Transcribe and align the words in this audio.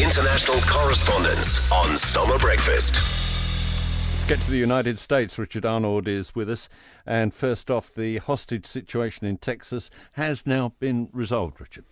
International 0.00 0.56
correspondence 0.62 1.70
on 1.70 1.98
Summer 1.98 2.38
Breakfast. 2.38 2.94
Let's 2.94 4.24
get 4.24 4.40
to 4.40 4.50
the 4.50 4.56
United 4.56 4.98
States. 4.98 5.38
Richard 5.38 5.66
Arnold 5.66 6.08
is 6.08 6.34
with 6.34 6.48
us. 6.48 6.70
And 7.04 7.34
first 7.34 7.70
off, 7.70 7.94
the 7.94 8.16
hostage 8.16 8.64
situation 8.64 9.26
in 9.26 9.36
Texas 9.36 9.90
has 10.12 10.46
now 10.46 10.72
been 10.80 11.10
resolved, 11.12 11.60
Richard. 11.60 11.84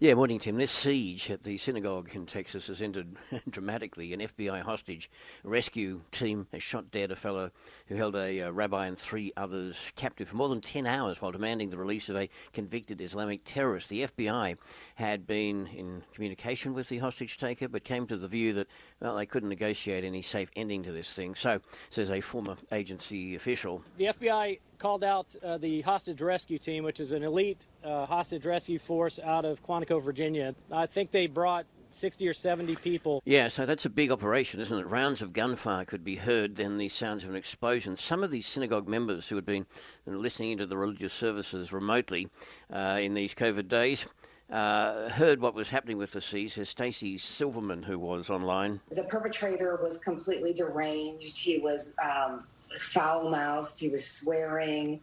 Yeah, 0.00 0.14
morning, 0.14 0.38
Tim. 0.38 0.56
This 0.56 0.70
siege 0.70 1.30
at 1.30 1.42
the 1.42 1.58
synagogue 1.58 2.10
in 2.14 2.24
Texas 2.24 2.68
has 2.68 2.80
ended 2.80 3.16
dramatically. 3.50 4.12
An 4.12 4.20
FBI 4.20 4.62
hostage 4.62 5.10
rescue 5.42 6.02
team 6.10 6.46
has 6.52 6.62
shot 6.62 6.90
dead 6.90 7.10
a 7.10 7.16
fellow 7.16 7.50
who 7.88 7.96
held 7.96 8.14
a 8.16 8.42
uh, 8.42 8.50
rabbi 8.50 8.86
and 8.86 8.96
three 8.96 9.32
others 9.36 9.92
captive 9.96 10.28
for 10.28 10.36
more 10.36 10.48
than 10.48 10.60
10 10.60 10.86
hours 10.86 11.20
while 11.20 11.32
demanding 11.32 11.70
the 11.70 11.76
release 11.76 12.08
of 12.08 12.16
a 12.16 12.30
convicted 12.52 13.00
Islamic 13.00 13.42
terrorist. 13.44 13.88
The 13.88 14.06
FBI 14.06 14.56
had 14.94 15.26
been 15.26 15.66
in 15.66 16.02
communication 16.14 16.74
with 16.74 16.88
the 16.88 16.98
hostage 16.98 17.36
taker 17.36 17.68
but 17.68 17.84
came 17.84 18.06
to 18.06 18.16
the 18.16 18.28
view 18.28 18.52
that, 18.54 18.68
well, 19.00 19.16
they 19.16 19.26
couldn't 19.26 19.48
negotiate 19.48 20.04
any 20.04 20.22
safe 20.22 20.50
ending 20.56 20.82
to 20.84 20.92
this 20.92 21.12
thing. 21.12 21.34
So, 21.34 21.60
says 21.90 22.10
a 22.10 22.20
former 22.20 22.56
agency 22.72 23.34
official. 23.34 23.82
The 23.96 24.06
FBI 24.06 24.60
called 24.78 25.04
out 25.04 25.34
uh, 25.44 25.58
the 25.58 25.80
hostage 25.82 26.20
rescue 26.20 26.58
team, 26.58 26.84
which 26.84 27.00
is 27.00 27.12
an 27.12 27.22
elite 27.22 27.66
uh, 27.84 28.06
hostage 28.06 28.44
rescue 28.44 28.78
force 28.78 29.18
out 29.22 29.44
of 29.44 29.64
Quantico, 29.66 30.02
Virginia. 30.02 30.54
I 30.70 30.86
think 30.86 31.10
they 31.10 31.26
brought 31.26 31.66
60 31.90 32.28
or 32.28 32.34
70 32.34 32.74
people. 32.76 33.22
Yeah, 33.24 33.48
so 33.48 33.66
that's 33.66 33.84
a 33.84 33.90
big 33.90 34.10
operation, 34.10 34.60
isn't 34.60 34.78
it? 34.78 34.86
Rounds 34.86 35.22
of 35.22 35.32
gunfire 35.32 35.84
could 35.84 36.04
be 36.04 36.16
heard, 36.16 36.56
then 36.56 36.78
the 36.78 36.88
sounds 36.88 37.24
of 37.24 37.30
an 37.30 37.36
explosion. 37.36 37.96
Some 37.96 38.22
of 38.22 38.30
these 38.30 38.46
synagogue 38.46 38.88
members 38.88 39.28
who 39.28 39.36
had 39.36 39.46
been 39.46 39.66
listening 40.06 40.58
to 40.58 40.66
the 40.66 40.76
religious 40.76 41.12
services 41.12 41.72
remotely 41.72 42.28
uh, 42.72 42.98
in 43.00 43.14
these 43.14 43.34
COVID 43.34 43.68
days. 43.68 44.06
Uh, 44.50 45.10
heard 45.10 45.42
what 45.42 45.54
was 45.54 45.68
happening 45.68 45.98
with 45.98 46.12
the 46.12 46.22
siege. 46.22 46.54
Here's 46.54 46.70
Stacey 46.70 47.18
Silverman, 47.18 47.82
who 47.82 47.98
was 47.98 48.30
online. 48.30 48.80
The 48.90 49.02
perpetrator 49.02 49.78
was 49.82 49.98
completely 49.98 50.54
deranged. 50.54 51.36
He 51.36 51.58
was 51.58 51.92
um, 52.02 52.44
foul 52.78 53.30
mouthed. 53.30 53.78
He 53.78 53.88
was 53.88 54.06
swearing. 54.06 55.00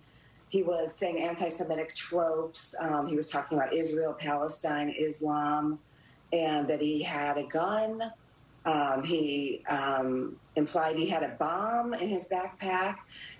He 0.50 0.64
was 0.64 0.96
saying 0.96 1.22
anti 1.22 1.50
Semitic 1.50 1.94
tropes. 1.94 2.76
Um, 2.80 3.08
he 3.08 3.16
was 3.16 3.28
talking 3.28 3.58
about 3.58 3.74
Israel, 3.74 4.14
Palestine, 4.14 4.90
Islam, 4.90 5.80
and 6.32 6.68
that 6.70 6.82
he 6.82 7.02
had 7.02 7.38
a 7.38 7.44
gun. 7.44 8.12
Um, 8.66 9.04
he 9.04 9.62
um, 9.70 10.38
implied 10.56 10.96
he 10.96 11.08
had 11.08 11.22
a 11.22 11.36
bomb 11.38 11.94
in 11.94 12.08
his 12.08 12.28
backpack 12.28 12.96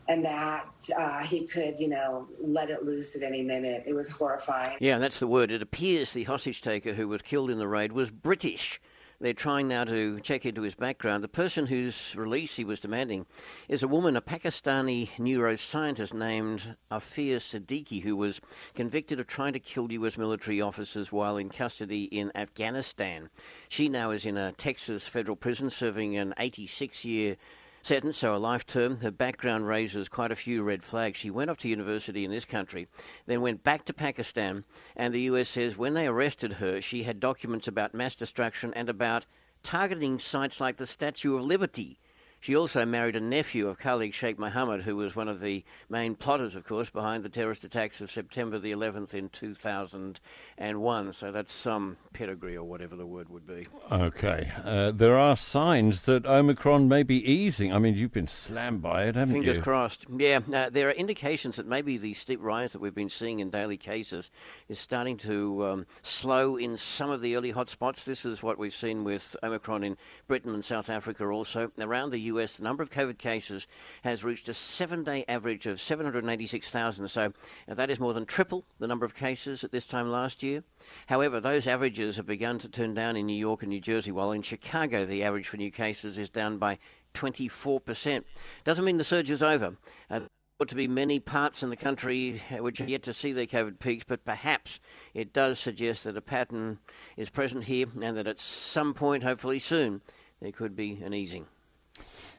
and 0.08 0.24
that 0.24 0.68
uh, 0.96 1.24
he 1.24 1.48
could, 1.48 1.80
you 1.80 1.88
know, 1.88 2.28
let 2.40 2.70
it 2.70 2.84
loose 2.84 3.16
at 3.16 3.24
any 3.24 3.42
minute. 3.42 3.84
It 3.88 3.94
was 3.94 4.08
horrifying. 4.08 4.78
Yeah, 4.80 5.00
that's 5.00 5.20
the 5.20 5.28
word. 5.28 5.52
It 5.52 5.62
appears 5.62 6.14
the 6.14 6.26
hostage 6.26 6.62
taker 6.62 6.94
who 6.94 7.08
was 7.08 7.22
killed 7.24 7.50
in 7.50 7.58
the 7.58 7.68
raid 7.68 7.92
was 7.92 8.12
British. 8.12 8.80
They're 9.20 9.34
trying 9.34 9.70
now 9.70 9.86
to 9.86 10.20
check 10.20 10.46
into 10.46 10.64
his 10.64 10.76
background. 10.76 11.24
The 11.24 11.30
person 11.30 11.68
whose 11.68 12.14
release 12.16 12.58
he 12.58 12.66
was 12.66 12.82
demanding 12.82 13.26
is 13.70 13.82
a 13.82 13.88
woman, 13.88 14.18
a 14.18 14.22
Pakistani 14.22 15.10
neuroscientist 15.18 16.14
named 16.14 16.76
Aafia 16.92 17.38
Siddiqui, 17.38 18.04
who 18.04 18.18
was 18.18 18.42
convicted 18.74 19.20
of 19.20 19.28
trying 19.28 19.54
to 19.54 19.60
kill 19.60 19.92
U.S. 19.94 20.18
military 20.18 20.60
officers 20.60 21.14
while 21.14 21.38
in 21.38 21.50
custody 21.50 22.04
in 22.04 22.30
Afghanistan. 22.36 23.30
She 23.70 23.88
now 23.88 24.12
is 24.12 24.26
in 24.26 24.36
a 24.36 24.52
Texas 24.52 25.08
federal 25.08 25.38
prison 25.38 25.70
serving 25.70 26.18
an 26.18 26.34
86 26.38 27.06
year 27.06 27.38
sentence, 27.86 28.18
so 28.18 28.36
a 28.36 28.38
life 28.38 28.66
term. 28.66 28.98
Her 29.02 29.12
background 29.12 29.68
raises 29.68 30.10
quite 30.10 30.32
a 30.32 30.36
few 30.36 30.64
red 30.64 30.82
flags. 30.82 31.20
She 31.20 31.30
went 31.30 31.52
off 31.52 31.60
to 31.60 31.68
university 31.68 32.26
in 32.26 32.32
this 32.32 32.46
country, 32.46 32.88
then 33.28 33.42
went 33.42 33.64
back 33.64 33.86
to 33.86 33.94
Pakistan, 33.94 34.64
and 34.96 35.14
the 35.14 35.22
US 35.22 35.50
says 35.50 35.78
when 35.78 35.94
they 35.94 36.08
arrested 36.08 36.54
her, 36.54 36.82
she 36.82 37.04
had 37.04 37.20
documents 37.20 37.68
about 37.68 37.94
mass 37.94 38.16
destruction 38.16 38.74
and 38.74 38.90
about 38.90 39.28
targeting 39.62 40.18
sites 40.18 40.60
like 40.60 40.78
the 40.78 40.88
Statue 40.88 41.36
of 41.38 41.44
Liberty. 41.44 42.00
She 42.46 42.56
also 42.56 42.86
married 42.86 43.16
a 43.16 43.20
nephew 43.20 43.68
of 43.68 43.80
Khalid 43.80 44.14
Sheikh 44.14 44.38
Mohammed, 44.38 44.84
who 44.84 44.96
was 44.98 45.16
one 45.16 45.28
of 45.28 45.40
the 45.40 45.64
main 45.90 46.14
plotters, 46.14 46.54
of 46.54 46.64
course, 46.64 46.92
behind 46.92 47.24
the 47.24 47.30
terrorist 47.30 47.64
attacks 47.64 48.02
of 48.02 48.12
September 48.12 48.60
the 48.60 48.72
11th 48.72 49.16
in 49.16 49.30
2001. 49.30 51.14
So 51.14 51.32
that's 51.32 51.52
some 51.52 51.98
pedigree 52.14 52.56
or 52.56 52.64
whatever 52.64 52.96
the 52.96 53.08
word 53.08 53.30
would 53.30 53.48
be. 53.48 53.66
Okay. 53.92 54.52
Uh, 54.64 54.92
there 54.92 55.18
are 55.18 55.36
signs 55.36 56.06
that 56.06 56.28
Omicron 56.28 56.88
may 56.88 57.02
be 57.02 57.16
easing. 57.28 57.74
I 57.74 57.80
mean, 57.80 57.96
you've 57.96 58.14
been 58.14 58.28
slammed 58.28 58.84
by 58.84 59.06
it, 59.06 59.16
haven't 59.16 59.34
Fingers 59.34 59.48
you? 59.48 59.54
Fingers 59.54 59.64
crossed. 59.64 60.06
Yeah, 60.16 60.42
uh, 60.54 60.70
there 60.70 60.90
are 60.90 60.92
indications 60.92 61.56
that 61.56 61.66
maybe 61.66 61.98
the 61.98 62.14
steep 62.14 62.44
rise 62.44 62.74
that 62.74 62.80
we've 62.80 62.94
been 62.94 63.10
seeing 63.10 63.40
in 63.40 63.50
daily 63.50 63.78
cases 63.78 64.30
is 64.70 64.78
starting 64.78 65.18
to 65.18 65.66
um, 65.66 65.86
slow 66.04 66.58
in 66.58 66.78
some 66.78 67.10
of 67.10 67.22
the 67.22 67.36
early 67.36 67.54
hotspots. 67.54 68.04
This 68.04 68.24
is 68.24 68.44
what 68.44 68.60
we've 68.60 68.72
seen 68.72 69.04
with 69.04 69.36
Omicron 69.42 69.84
in 69.84 69.98
Britain 70.28 70.54
and 70.54 70.64
South 70.64 70.92
Africa 70.92 71.26
also. 71.26 71.72
Around 71.80 72.12
the 72.12 72.20
US, 72.20 72.35
the 72.36 72.64
number 72.64 72.84
of 72.84 72.90
COVID 72.90 73.18
cases 73.18 73.68
has 74.04 74.24
reached 74.24 74.50
a 74.50 74.54
seven 74.54 75.04
day 75.04 75.26
average 75.28 75.66
of 75.66 75.82
786,000. 75.82 77.08
So 77.08 77.34
uh, 77.68 77.74
that 77.74 77.90
is 77.90 78.00
more 78.00 78.14
than 78.14 78.26
triple 78.26 78.66
the 78.80 78.88
number 78.88 79.06
of 79.06 79.16
cases 79.16 79.64
at 79.64 79.72
this 79.72 79.86
time 79.86 80.12
last 80.12 80.44
year. 80.44 80.64
However, 81.08 81.40
those 81.40 81.68
averages 81.68 82.18
have 82.18 82.26
begun 82.26 82.60
to 82.60 82.70
turn 82.70 82.94
down 82.94 83.16
in 83.16 83.26
New 83.26 83.34
York 83.34 83.64
and 83.64 83.70
New 83.70 83.82
Jersey, 83.82 84.12
while 84.12 84.32
in 84.32 84.42
Chicago 84.42 85.06
the 85.06 85.24
average 85.24 85.48
for 85.48 85.58
new 85.58 85.72
cases 85.72 86.18
is 86.18 86.30
down 86.30 86.58
by 86.58 86.78
24%. 87.14 88.24
Doesn't 88.64 88.86
mean 88.86 88.98
the 88.98 89.04
surge 89.04 89.32
is 89.32 89.42
over. 89.42 89.78
Uh, 90.10 90.22
to 90.68 90.76
be 90.76 90.88
many 90.88 91.20
parts 91.20 91.64
in 91.64 91.70
the 91.70 91.76
country 91.76 92.42
which 92.60 92.80
are 92.80 92.86
yet 92.86 93.04
to 93.04 93.14
see 93.14 93.34
their 93.34 93.46
COVID 93.46 93.80
peaks, 93.80 94.06
but 94.08 94.24
perhaps 94.24 94.80
it 95.14 95.34
does 95.34 95.60
suggest 95.60 96.06
that 96.06 96.16
a 96.16 96.22
pattern 96.22 96.80
is 97.18 97.30
present 97.30 97.66
here 97.66 97.88
and 98.02 98.16
that 98.16 98.28
at 98.28 98.40
some 98.40 98.94
point, 98.94 99.24
hopefully 99.24 99.60
soon, 99.60 100.02
there 100.42 100.54
could 100.54 100.76
be 100.76 101.02
an 101.04 101.14
easing. 101.14 101.48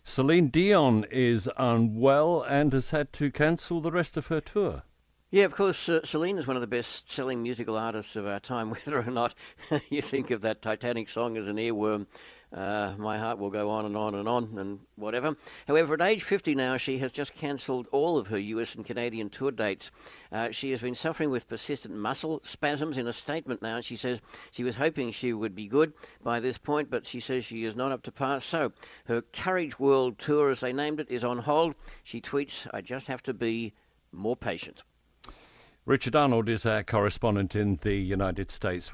Celine 0.09 0.47
Dion 0.47 1.05
is 1.11 1.51
unwell 1.59 2.41
and 2.43 2.73
has 2.73 2.91
had 2.91 3.13
to 3.15 3.33
cancel 3.33 3.81
the 3.81 3.91
rest 3.91 4.17
of 4.17 4.29
her 4.29 4.41
tour. 4.41 4.85
Yeah, 5.33 5.43
of 5.43 5.57
course, 5.57 5.89
uh, 5.89 6.05
Celine 6.05 6.39
is 6.39 6.47
one 6.47 6.57
of 6.57 6.61
the 6.61 6.69
best 6.69 7.11
selling 7.11 7.43
musical 7.43 7.77
artists 7.77 8.15
of 8.15 8.25
our 8.25 8.39
time, 8.39 8.71
whether 8.87 9.01
or 9.01 9.11
not 9.11 9.35
you 9.91 10.01
think 10.01 10.31
of 10.31 10.43
that 10.43 10.63
Titanic 10.63 11.09
song 11.09 11.37
as 11.37 11.49
an 11.49 11.57
earworm. 11.57 12.07
Uh, 12.53 12.95
my 12.97 13.19
heart 13.19 13.39
will 13.39 13.51
go 13.51 13.71
on 13.71 13.85
and 13.85 13.97
on 13.97 14.15
and 14.15 14.29
on 14.29 14.57
and 14.57 14.79
whatever. 14.95 15.37
However, 15.67 15.95
at 15.95 16.01
age 16.01 16.23
50 16.23 16.55
now, 16.55 16.77
she 16.77 16.99
has 16.99 17.11
just 17.11 17.35
cancelled 17.35 17.89
all 17.91 18.19
of 18.19 18.29
her 18.29 18.39
US 18.39 18.75
and 18.75 18.85
Canadian 18.85 19.31
tour 19.31 19.51
dates. 19.51 19.91
Uh, 20.31 20.51
she 20.53 20.71
has 20.71 20.81
been 20.81 20.95
suffering 20.95 21.31
with 21.31 21.49
persistent 21.49 21.95
muscle 21.95 22.41
spasms. 22.45 22.99
In 22.99 23.07
a 23.07 23.13
statement 23.13 23.63
now, 23.63 23.81
she 23.81 23.97
says 23.97 24.21
she 24.53 24.63
was 24.63 24.77
hoping 24.77 25.11
she 25.11 25.33
would 25.33 25.55
be 25.55 25.67
good 25.67 25.93
by 26.23 26.39
this 26.39 26.57
point, 26.57 26.89
but 26.89 27.05
she 27.05 27.19
says 27.19 27.45
she 27.45 27.65
is 27.65 27.75
not 27.75 27.93
up 27.93 28.03
to 28.05 28.13
par. 28.13 28.41
So 28.41 28.73
her 29.07 29.23
Courage 29.23 29.79
World 29.81 30.19
Tour, 30.19 30.51
as 30.51 30.61
they 30.61 30.73
named 30.73 31.01
it, 31.01 31.11
is 31.11 31.25
on 31.25 31.39
hold. 31.39 31.75
She 32.05 32.21
tweets, 32.21 32.67
I 32.73 32.81
just 32.81 33.09
have 33.09 33.23
to 33.25 33.35
be 33.35 33.75
more 34.13 34.37
patient. 34.37 34.85
Richard 35.87 36.17
Arnold 36.17 36.49
is 36.49 36.67
our 36.67 36.83
correspondent 36.83 37.55
in 37.55 37.77
the 37.77 37.95
United 37.95 38.51
States. 38.51 38.93